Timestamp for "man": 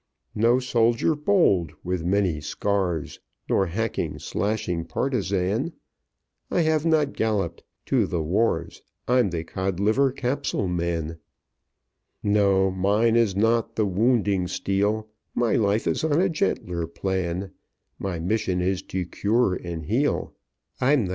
10.67-11.19, 21.03-21.09